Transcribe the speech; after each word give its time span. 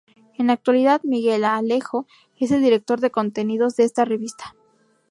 En 0.39 0.47
la 0.47 0.53
actualidad 0.53 1.03
Miguel 1.03 1.43
A. 1.43 1.57
Alejo 1.57 2.07
es 2.39 2.49
el 2.49 2.63
director 2.63 2.99
de 3.01 3.11
contenidos 3.11 3.75
de 3.75 3.83
esta 3.83 4.03
revista. 4.03 4.55